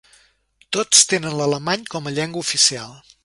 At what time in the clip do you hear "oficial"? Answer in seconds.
2.49-2.99